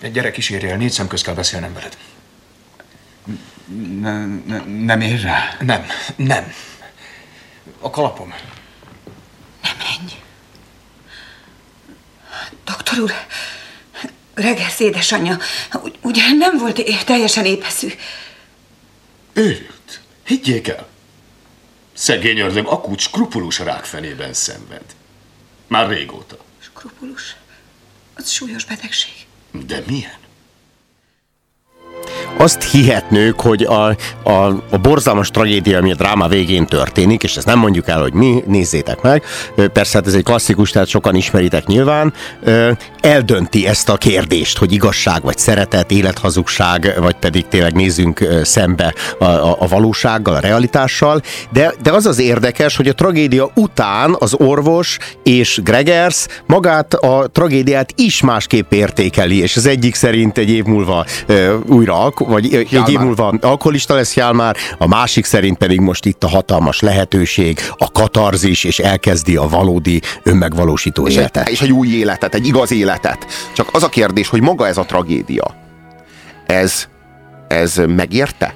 Egy 0.00 0.12
gyerek 0.12 0.32
kísérje 0.32 0.70
el, 0.70 0.76
négy 0.76 0.90
szem 0.92 1.06
közt 1.06 1.24
kell 1.24 1.34
beszélnem 1.34 1.72
veled. 1.72 1.96
Ne, 4.00 4.26
ne, 4.46 4.84
nem 4.84 5.00
ér 5.00 5.20
rá? 5.20 5.56
Nem, 5.60 5.86
nem. 6.16 6.52
A 7.84 7.90
kalapom. 7.90 8.28
Nem 9.62 9.76
menj. 9.78 10.12
Doktor 12.64 12.98
úr, 12.98 13.12
Regersz 14.34 14.80
édesanyja, 14.80 15.38
ugy- 15.82 15.98
ugye 16.02 16.32
nem 16.32 16.58
volt 16.58 16.78
é- 16.78 17.04
teljesen 17.04 17.44
épeszű. 17.44 17.88
Őrült. 19.32 20.00
Higgyék 20.26 20.68
el. 20.68 20.88
Szegény 21.92 22.38
ördög 22.38 22.66
akut 22.66 22.98
skrupulus 23.00 23.58
rákfenében 23.58 24.32
szenved. 24.34 24.84
Már 25.66 25.88
régóta. 25.88 26.36
Skrupulus. 26.60 27.36
Az 28.14 28.30
súlyos 28.30 28.64
betegség. 28.64 29.12
De 29.50 29.82
milyen? 29.86 30.18
Azt 32.36 32.62
hihetnők, 32.62 33.40
hogy 33.40 33.62
a, 33.62 33.96
a, 34.30 34.46
a 34.70 34.78
borzalmas 34.82 35.30
tragédia, 35.30 35.78
ami 35.78 35.92
a 35.92 35.94
dráma 35.94 36.28
végén 36.28 36.66
történik, 36.66 37.22
és 37.22 37.36
ezt 37.36 37.46
nem 37.46 37.58
mondjuk 37.58 37.88
el, 37.88 38.00
hogy 38.00 38.12
mi, 38.12 38.42
nézzétek 38.46 39.02
meg, 39.02 39.22
persze 39.72 39.96
hát 39.96 40.06
ez 40.06 40.14
egy 40.14 40.22
klasszikus, 40.22 40.70
tehát 40.70 40.88
sokan 40.88 41.14
ismeritek 41.14 41.66
nyilván, 41.66 42.12
eldönti 43.00 43.66
ezt 43.66 43.88
a 43.88 43.96
kérdést, 43.96 44.58
hogy 44.58 44.72
igazság 44.72 45.22
vagy 45.22 45.38
szeretet, 45.38 45.90
élethazugság, 45.90 46.94
vagy 47.00 47.14
pedig 47.14 47.48
tényleg 47.48 47.74
nézzünk 47.74 48.28
szembe 48.42 48.94
a, 49.18 49.24
a, 49.24 49.56
a 49.58 49.68
valósággal, 49.68 50.34
a 50.34 50.40
realitással, 50.40 51.20
de, 51.52 51.74
de 51.82 51.92
az 51.92 52.06
az 52.06 52.18
érdekes, 52.18 52.76
hogy 52.76 52.88
a 52.88 52.94
tragédia 52.94 53.50
után 53.54 54.16
az 54.18 54.34
orvos 54.34 54.98
és 55.22 55.60
Gregers 55.62 56.26
magát 56.46 56.94
a 56.94 57.28
tragédiát 57.32 57.92
is 57.96 58.22
másképp 58.22 58.72
értékeli, 58.72 59.38
és 59.38 59.56
az 59.56 59.66
egyik 59.66 59.94
szerint 59.94 60.38
egy 60.38 60.50
év 60.50 60.64
múlva 60.64 61.04
újra, 61.66 62.12
vagy 62.26 62.54
egy 62.54 62.88
év 62.90 62.98
múlva 62.98 63.34
alkoholista 63.40 63.94
lesz 63.94 64.16
Jálmár, 64.16 64.56
a 64.78 64.86
másik 64.86 65.24
szerint 65.24 65.58
pedig 65.58 65.80
most 65.80 66.04
itt 66.04 66.24
a 66.24 66.28
hatalmas 66.28 66.80
lehetőség, 66.80 67.58
a 67.78 67.92
katarzis, 67.92 68.64
és 68.64 68.78
elkezdi 68.78 69.36
a 69.36 69.48
valódi 69.48 70.00
önmegvalósító 70.22 71.06
és 71.06 71.14
életet. 71.14 71.46
Egy, 71.46 71.52
és 71.52 71.60
egy 71.60 71.72
új 71.72 71.88
életet, 71.88 72.34
egy 72.34 72.46
igaz 72.46 72.72
életet. 72.72 73.26
Csak 73.52 73.68
az 73.72 73.82
a 73.82 73.88
kérdés, 73.88 74.28
hogy 74.28 74.40
maga 74.40 74.66
ez 74.66 74.76
a 74.76 74.84
tragédia, 74.84 75.54
ez, 76.46 76.88
ez 77.48 77.80
megérte? 77.86 78.54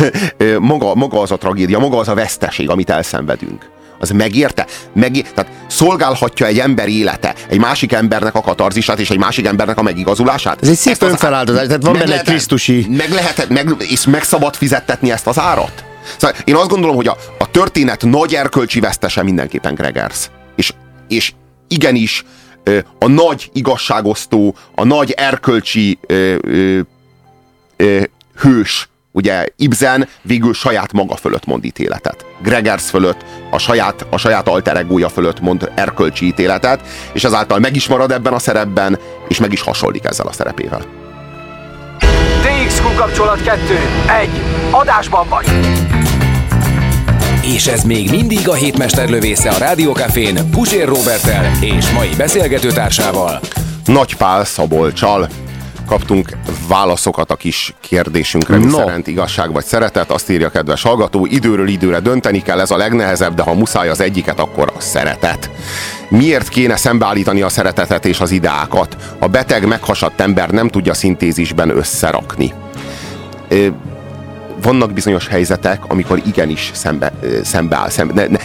Maga, 0.58 0.94
maga 0.94 1.20
az 1.20 1.30
a 1.30 1.36
tragédia, 1.36 1.78
maga 1.78 1.98
az 1.98 2.08
a 2.08 2.14
veszteség, 2.14 2.70
amit 2.70 2.90
elszenvedünk 2.90 3.70
az 4.00 4.10
megérte? 4.10 4.66
Megér, 4.92 5.32
tehát 5.32 5.52
szolgálhatja 5.70 6.46
egy 6.46 6.58
ember 6.58 6.88
élete 6.88 7.34
egy 7.48 7.58
másik 7.58 7.92
embernek 7.92 8.34
a 8.34 8.40
katarzisát 8.40 8.98
és 8.98 9.10
egy 9.10 9.18
másik 9.18 9.46
embernek 9.46 9.78
a 9.78 9.82
megigazulását? 9.82 10.62
Ez 10.62 10.68
egy 10.68 10.76
szép 10.76 11.02
önfeláldozás, 11.02 11.66
tehát 11.66 11.82
van 11.82 11.92
benne 11.92 12.18
egy 12.18 12.26
krisztusi... 12.26 12.86
Meg 12.90 13.10
lehet, 13.10 13.48
meg, 13.48 13.74
és 13.78 14.06
meg 14.06 14.22
szabad 14.22 14.54
fizettetni 14.54 15.10
ezt 15.10 15.26
az 15.26 15.38
árat? 15.38 15.84
Szóval 16.16 16.36
én 16.44 16.54
azt 16.54 16.68
gondolom, 16.68 16.96
hogy 16.96 17.08
a, 17.08 17.16
a 17.38 17.50
történet 17.50 18.04
nagy 18.04 18.34
erkölcsi 18.34 18.80
vesztese 18.80 19.22
mindenképpen 19.22 19.74
Gregers. 19.74 20.30
És, 20.56 20.72
és 21.08 21.32
igenis 21.68 22.24
a 22.98 23.08
nagy 23.08 23.50
igazságosztó, 23.52 24.54
a 24.74 24.84
nagy 24.84 25.10
erkölcsi 25.10 25.98
ö, 26.06 26.36
ö, 26.40 26.80
ö, 27.76 28.02
hős 28.40 28.89
Ugye 29.12 29.46
Ibsen 29.56 30.08
végül 30.22 30.54
saját 30.54 30.92
maga 30.92 31.16
fölött 31.16 31.46
mond 31.46 31.64
ítéletet. 31.64 32.24
Gregers 32.42 32.90
fölött, 32.90 33.24
a 33.50 33.58
saját, 33.58 34.06
a 34.10 34.16
saját 34.16 34.48
alter 34.48 34.76
egója 34.76 35.08
fölött 35.08 35.40
mond 35.40 35.70
erkölcsi 35.74 36.26
ítéletet, 36.26 36.80
és 37.12 37.24
ezáltal 37.24 37.58
meg 37.58 37.76
is 37.76 37.88
marad 37.88 38.12
ebben 38.12 38.32
a 38.32 38.38
szerepben, 38.38 38.98
és 39.28 39.38
meg 39.38 39.52
is 39.52 39.60
hasonlik 39.60 40.04
ezzel 40.04 40.26
a 40.26 40.32
szerepével. 40.32 40.82
TXQ 42.42 42.94
kapcsolat 42.96 43.42
2. 43.42 43.60
1. 44.20 44.28
Adásban 44.70 45.28
vagy! 45.28 45.46
És 47.42 47.66
ez 47.66 47.82
még 47.82 48.10
mindig 48.10 48.48
a 48.48 48.54
hétmesterlövésze 48.54 49.50
a 49.50 49.58
Rádiókafén 49.58 50.50
Pusér 50.50 50.88
Robertel 50.88 51.50
és 51.60 51.90
mai 51.90 52.08
beszélgetőtársával. 52.16 53.40
Nagy 53.84 54.16
Pál 54.16 54.44
Szabolcsal 54.44 55.28
kaptunk 55.90 56.28
válaszokat 56.68 57.30
a 57.30 57.34
kis 57.34 57.74
kérdésünkre, 57.80 58.56
mi 58.56 58.64
no. 58.64 58.76
szerint 58.76 59.06
igazság 59.06 59.52
vagy 59.52 59.64
szeretet. 59.64 60.10
Azt 60.10 60.30
írja 60.30 60.46
a 60.46 60.50
kedves 60.50 60.82
hallgató, 60.82 61.26
időről 61.26 61.68
időre 61.68 62.00
dönteni 62.00 62.42
kell, 62.42 62.60
ez 62.60 62.70
a 62.70 62.76
legnehezebb, 62.76 63.34
de 63.34 63.42
ha 63.42 63.54
muszáj 63.54 63.88
az 63.88 64.00
egyiket, 64.00 64.40
akkor 64.40 64.72
a 64.76 64.80
szeretet. 64.80 65.50
Miért 66.08 66.48
kéne 66.48 66.76
szembeállítani 66.76 67.42
a 67.42 67.48
szeretetet 67.48 68.04
és 68.04 68.20
az 68.20 68.30
ideákat? 68.30 68.96
A 69.18 69.28
beteg, 69.28 69.66
meghasadt 69.66 70.20
ember 70.20 70.50
nem 70.50 70.68
tudja 70.68 70.94
szintézisben 70.94 71.70
összerakni. 71.70 72.52
Vannak 74.62 74.92
bizonyos 74.92 75.26
helyzetek, 75.28 75.82
amikor 75.88 76.22
igenis 76.26 76.70
szembe, 76.74 77.12
szembeáll, 77.42 77.88
szembe, 77.88 78.12
ne, 78.14 78.26
ne, 78.26 78.38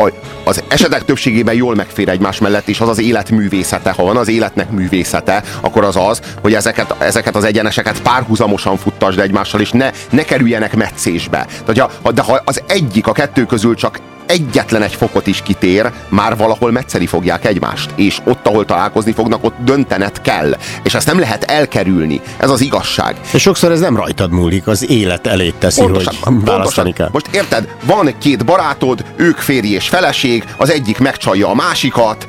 a, 0.00 0.12
az 0.44 0.62
esetek 0.68 1.04
többségében 1.04 1.54
jól 1.54 1.74
megfér 1.74 2.08
egymás 2.08 2.38
mellett, 2.38 2.68
és 2.68 2.80
az 2.80 2.88
az 2.88 3.00
élet 3.00 3.30
művészete. 3.30 3.90
Ha 3.90 4.02
van 4.02 4.16
az 4.16 4.28
életnek 4.28 4.70
művészete, 4.70 5.42
akkor 5.60 5.84
az 5.84 5.96
az, 5.96 6.20
hogy 6.42 6.54
ezeket, 6.54 6.94
ezeket 6.98 7.36
az 7.36 7.44
egyeneseket 7.44 8.02
párhuzamosan 8.02 8.76
futtasd 8.76 9.18
egymással, 9.18 9.60
és 9.60 9.70
ne, 9.70 9.90
ne 10.10 10.22
kerüljenek 10.22 10.76
meccésbe. 10.76 11.46
De, 11.66 11.88
ha, 12.02 12.12
de 12.12 12.22
ha 12.22 12.40
az 12.44 12.62
egyik 12.66 13.06
a 13.06 13.12
kettő 13.12 13.46
közül 13.46 13.74
csak 13.74 13.98
egyetlen 14.30 14.82
egy 14.82 14.94
fokot 14.94 15.26
is 15.26 15.42
kitér, 15.42 15.90
már 16.08 16.36
valahol 16.36 16.70
metszeli 16.70 17.06
fogják 17.06 17.44
egymást. 17.44 17.90
És 17.94 18.18
ott, 18.24 18.46
ahol 18.46 18.64
találkozni 18.64 19.12
fognak, 19.12 19.44
ott 19.44 19.54
döntenet 19.64 20.22
kell. 20.22 20.56
És 20.82 20.94
ezt 20.94 21.06
nem 21.06 21.18
lehet 21.18 21.44
elkerülni. 21.44 22.20
Ez 22.36 22.50
az 22.50 22.60
igazság. 22.60 23.16
És 23.32 23.42
sokszor 23.42 23.70
ez 23.70 23.80
nem 23.80 23.96
rajtad 23.96 24.30
múlik, 24.30 24.66
az 24.66 24.90
élet 24.90 25.26
elé 25.26 25.52
teszi, 25.58 25.80
pontosan, 25.80 26.14
hogy 26.20 26.44
választani 26.44 26.92
kell. 26.92 27.08
Most 27.12 27.26
érted, 27.32 27.68
van 27.84 28.14
két 28.18 28.44
barátod, 28.44 29.04
ők 29.16 29.36
férj 29.36 29.68
és 29.68 29.88
feleség, 29.88 30.44
az 30.56 30.70
egyik 30.70 30.98
megcsalja 30.98 31.48
a 31.48 31.54
másikat, 31.54 32.26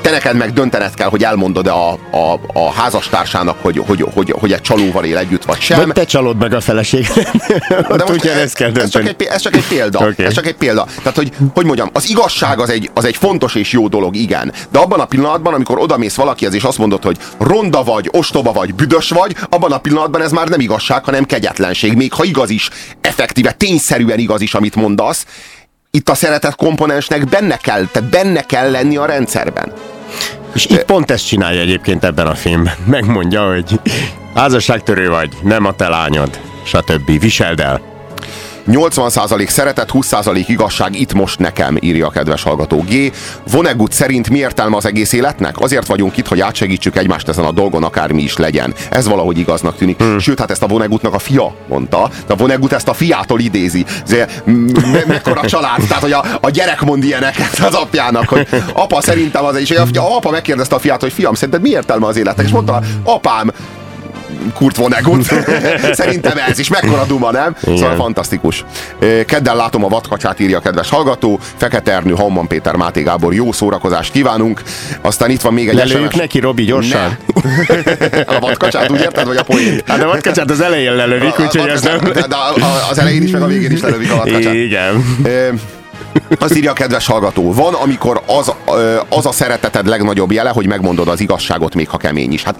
te 0.00 0.10
neked 0.10 0.36
meg 0.36 0.52
döntened 0.52 0.94
kell, 0.94 1.08
hogy 1.08 1.24
elmondod 1.24 1.66
a, 1.66 1.92
a, 1.92 2.40
a 2.52 2.72
házastársának, 2.72 3.56
hogy, 3.60 3.82
hogy, 3.86 4.04
hogy, 4.14 4.34
hogy 4.38 4.52
egy 4.52 4.60
csalóval 4.60 5.04
él 5.04 5.16
együtt, 5.16 5.44
vagy 5.44 5.60
sem. 5.60 5.78
Vagy 5.78 5.92
te 5.92 6.04
csalod 6.04 6.36
meg 6.36 6.54
a 6.54 6.60
feleség. 6.60 7.06
De 7.96 8.04
most 8.06 8.24
ez, 8.24 8.52
kell 8.52 8.72
ez, 8.74 8.88
csak 8.88 9.08
egy, 9.08 9.22
ez 9.22 9.40
csak 9.40 9.56
egy 9.56 9.66
példa. 9.66 9.98
Okay. 10.14 10.26
Ez 10.26 10.32
csak 10.32 10.46
egy 10.46 10.54
példa. 10.54 10.86
Tehát, 10.96 11.16
hogy, 11.16 11.32
hogy 11.54 11.64
mondjam, 11.64 11.90
az 11.92 12.08
igazság 12.08 12.58
az 12.58 12.70
egy, 12.70 12.90
az 12.94 13.04
egy 13.04 13.16
fontos 13.16 13.54
és 13.54 13.72
jó 13.72 13.88
dolog, 13.88 14.16
igen. 14.16 14.52
De 14.70 14.78
abban 14.78 15.00
a 15.00 15.04
pillanatban, 15.04 15.54
amikor 15.54 15.78
odamész 15.78 16.14
valakihez, 16.14 16.54
és 16.54 16.62
azt 16.62 16.78
mondod, 16.78 17.02
hogy 17.02 17.16
ronda 17.38 17.82
vagy, 17.82 18.08
ostoba 18.12 18.52
vagy, 18.52 18.74
büdös 18.74 19.10
vagy, 19.10 19.36
abban 19.48 19.72
a 19.72 19.78
pillanatban 19.78 20.22
ez 20.22 20.32
már 20.32 20.48
nem 20.48 20.60
igazság, 20.60 21.04
hanem 21.04 21.24
kegyetlenség. 21.24 21.94
Még 21.96 22.12
ha 22.12 22.24
igaz 22.24 22.50
is, 22.50 22.70
effektíve, 23.00 23.52
tényszerűen 23.52 24.18
igaz 24.18 24.40
is, 24.40 24.54
amit 24.54 24.74
mondasz, 24.74 25.26
itt 25.94 26.08
a 26.08 26.14
szeretet 26.14 26.56
komponensnek 26.56 27.28
benne 27.28 27.56
kell, 27.56 27.86
tehát 27.86 28.10
benne 28.10 28.42
kell 28.42 28.70
lenni 28.70 28.96
a 28.96 29.04
rendszerben. 29.04 29.72
És 30.54 30.66
itt 30.66 30.84
pont 30.84 31.10
ezt 31.10 31.26
csinálja 31.26 31.60
egyébként 31.60 32.04
ebben 32.04 32.26
a 32.26 32.34
filmben. 32.34 32.74
Megmondja, 32.86 33.46
hogy 33.46 33.80
házasságtörő 34.34 35.08
vagy, 35.08 35.36
nem 35.42 35.64
a 35.64 35.72
te 35.72 35.88
lányod, 35.88 36.40
stb. 36.64 37.20
Viseld 37.20 37.60
el. 37.60 37.93
80% 38.66 39.48
szeretet, 39.48 39.90
20% 39.92 40.44
igazság 40.46 41.00
itt 41.00 41.12
most 41.12 41.38
nekem, 41.38 41.76
írja 41.80 42.06
a 42.06 42.10
kedves 42.10 42.42
hallgató 42.42 42.84
G. 42.88 43.12
Vonnegut 43.50 43.92
szerint 43.92 44.30
mi 44.30 44.38
értelme 44.38 44.76
az 44.76 44.86
egész 44.86 45.12
életnek? 45.12 45.60
Azért 45.60 45.86
vagyunk 45.86 46.16
itt, 46.16 46.28
hogy 46.28 46.40
átsegítsük 46.40 46.96
egymást 46.96 47.28
ezen 47.28 47.44
a 47.44 47.52
dolgon, 47.52 47.84
akármi 47.84 48.22
is 48.22 48.36
legyen. 48.36 48.74
Ez 48.90 49.08
valahogy 49.08 49.38
igaznak 49.38 49.76
tűnik. 49.76 49.98
Hmm. 49.98 50.18
Sőt, 50.18 50.38
hát 50.38 50.50
ezt 50.50 50.62
a 50.62 50.66
Vonnegutnak 50.66 51.14
a 51.14 51.18
fia 51.18 51.54
mondta, 51.68 52.10
de 52.26 52.32
a 52.32 52.36
Vonnegut 52.36 52.72
ezt 52.72 52.88
a 52.88 52.94
fiától 52.94 53.40
idézi. 53.40 53.84
Me- 54.44 55.06
mekkora 55.06 55.46
család, 55.46 55.80
tehát 55.88 56.02
hogy 56.02 56.12
a, 56.12 56.24
a 56.40 56.50
gyerek 56.50 56.80
mond 56.80 57.04
ilyeneket 57.04 57.58
az 57.58 57.74
apjának, 57.74 58.28
hogy 58.28 58.48
apa 58.72 59.00
szerintem 59.00 59.44
az, 59.44 59.56
és 59.56 59.70
a, 59.70 59.82
a 59.82 60.16
apa 60.16 60.30
megkérdezte 60.30 60.74
a 60.74 60.78
fiát, 60.78 61.00
hogy 61.00 61.12
fiam, 61.12 61.34
szerinted 61.34 61.62
mi 61.62 61.68
értelme 61.68 62.06
az 62.06 62.16
életnek? 62.16 62.46
És 62.46 62.52
mondta, 62.52 62.82
apám, 63.04 63.50
Kurt 64.54 64.76
Vonnegut. 64.76 65.24
Szerintem 65.92 66.38
ez 66.48 66.58
is 66.58 66.68
mekkora 66.68 67.04
duma, 67.04 67.30
nem? 67.30 67.56
Igen. 67.62 67.76
Szóval 67.76 67.94
fantasztikus. 67.94 68.64
Kedden 69.26 69.56
látom 69.56 69.84
a 69.84 69.88
vadkacsát, 69.88 70.40
írja 70.40 70.58
a 70.58 70.60
kedves 70.60 70.88
hallgató. 70.88 71.38
Fekete 71.56 71.92
Ernő, 71.92 72.12
Hamman 72.12 72.46
Péter, 72.46 72.76
Máté 72.76 73.02
Gábor, 73.02 73.34
jó 73.34 73.52
szórakozást 73.52 74.12
kívánunk. 74.12 74.62
Aztán 75.00 75.30
itt 75.30 75.40
van 75.40 75.52
még 75.52 75.68
egy 75.68 75.74
Lelőjük 75.74 76.10
SMS. 76.10 76.20
neki, 76.20 76.40
Robi, 76.40 76.64
gyorsan. 76.64 77.18
Ne. 77.66 78.20
a 78.36 78.40
vadkacsát 78.40 78.90
úgy 78.90 79.00
érted, 79.00 79.26
vagy 79.26 79.36
a 79.36 79.42
poént? 79.42 79.82
Hát 79.86 80.02
a 80.02 80.06
vadkacsát 80.06 80.50
az 80.50 80.60
elején 80.60 80.94
lelövik, 80.94 81.40
úgyhogy 81.40 81.68
ez 81.68 81.82
nem... 81.82 81.98
De 81.98 82.36
az 82.90 82.98
elején 82.98 83.22
is, 83.22 83.30
meg 83.30 83.42
a 83.42 83.46
végén 83.46 83.70
is 83.70 83.80
lelövik 83.80 84.12
a 84.12 84.16
vadkacsát. 84.16 84.54
Igen. 84.54 85.04
Azt 86.38 86.56
írja 86.56 86.70
a 86.70 86.74
kedves 86.74 87.06
hallgató, 87.06 87.52
van, 87.52 87.74
amikor 87.74 88.22
az, 88.26 88.52
az 89.08 89.26
a 89.26 89.32
szereteted 89.32 89.86
legnagyobb 89.86 90.32
jele, 90.32 90.50
hogy 90.50 90.66
megmondod 90.66 91.08
az 91.08 91.20
igazságot, 91.20 91.74
még 91.74 91.88
ha 91.88 91.96
kemény 91.96 92.32
is. 92.32 92.42
Hát 92.42 92.54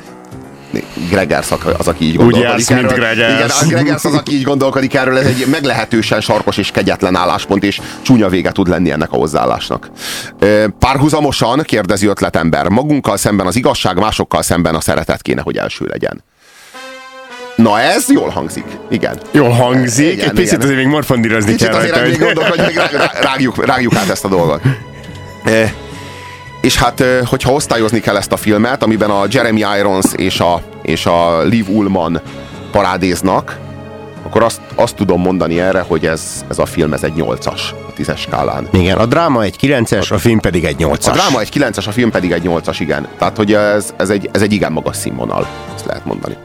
Gregers 1.08 1.50
az, 1.78 1.88
aki 1.88 2.04
így 2.04 2.16
gondolkodik. 2.16 2.70
Úgy 2.70 2.76
erről. 2.76 2.82
mint 2.82 2.94
Gregers. 2.94 3.32
Igen, 3.32 3.48
a 3.48 3.66
Gregers 3.66 4.04
az, 4.04 4.14
aki 4.14 4.34
így 4.34 4.42
gondolkodik 4.42 4.94
erről. 4.94 5.18
Ez 5.18 5.26
egy 5.26 5.46
meglehetősen 5.50 6.20
sarkos 6.20 6.56
és 6.56 6.70
kegyetlen 6.70 7.16
álláspont, 7.16 7.64
és 7.64 7.80
csúnya 8.02 8.28
vége 8.28 8.52
tud 8.52 8.68
lenni 8.68 8.90
ennek 8.90 9.12
a 9.12 9.16
hozzáállásnak. 9.16 9.90
Párhuzamosan 10.78 11.62
kérdezi 11.62 12.06
ötletember, 12.06 12.68
magunkkal 12.68 13.16
szemben 13.16 13.46
az 13.46 13.56
igazság, 13.56 13.98
másokkal 13.98 14.42
szemben 14.42 14.74
a 14.74 14.80
szeretet 14.80 15.22
kéne, 15.22 15.40
hogy 15.40 15.56
első 15.56 15.84
legyen. 15.84 16.24
Na 17.56 17.80
ez 17.80 18.10
jól 18.10 18.28
hangzik, 18.28 18.64
igen. 18.90 19.20
Jól 19.30 19.50
hangzik, 19.50 20.12
igen, 20.12 20.28
egy 20.28 20.34
picit 20.34 20.52
igen. 20.52 20.60
azért 20.60 20.76
még 20.76 20.86
morfondírozni 20.86 21.50
Kicsit 21.50 21.68
kell. 21.68 21.76
Azért 21.76 22.06
még 22.06 22.18
gondolok, 22.18 22.48
hogy 22.48 22.64
még 22.66 22.80
rágjuk, 23.20 23.66
rágjuk 23.66 23.94
át 23.94 24.08
ezt 24.08 24.24
a 24.24 24.28
dolgot. 24.28 24.60
És 26.64 26.78
hát, 26.78 27.04
hogyha 27.24 27.52
osztályozni 27.52 28.00
kell 28.00 28.16
ezt 28.16 28.32
a 28.32 28.36
filmet, 28.36 28.82
amiben 28.82 29.10
a 29.10 29.24
Jeremy 29.30 29.64
Irons 29.78 30.06
és 30.16 30.40
a, 30.40 30.62
és 30.82 31.06
a 31.06 31.42
Liv 31.42 31.68
Ullman 31.68 32.20
parádéznak, 32.70 33.58
akkor 34.26 34.42
azt, 34.42 34.60
azt 34.74 34.94
tudom 34.94 35.20
mondani 35.20 35.60
erre, 35.60 35.84
hogy 35.88 36.06
ez, 36.06 36.44
ez 36.48 36.58
a 36.58 36.66
film 36.66 36.92
ez 36.92 37.02
egy 37.02 37.12
8-as 37.16 37.60
a 37.88 37.92
10-es 37.98 38.18
skálán. 38.18 38.68
Igen, 38.72 38.96
a 38.96 39.06
dráma 39.06 39.42
egy 39.42 39.56
9-es, 39.60 40.12
a 40.12 40.18
film 40.18 40.40
pedig 40.40 40.64
egy 40.64 40.76
8-as. 40.78 41.06
A 41.06 41.10
dráma 41.10 41.40
egy 41.40 41.48
9-es, 41.54 41.86
a 41.86 41.92
film 41.92 42.10
pedig 42.10 42.32
egy 42.32 42.42
8-as, 42.46 42.76
igen. 42.78 43.08
Tehát, 43.18 43.36
hogy 43.36 43.52
ez, 43.52 43.94
ez, 43.96 44.10
egy, 44.10 44.28
ez 44.32 44.42
egy 44.42 44.52
igen 44.52 44.72
magas 44.72 44.96
színvonal, 44.96 45.46
ezt 45.74 45.86
lehet 45.86 46.04
mondani. 46.04 46.36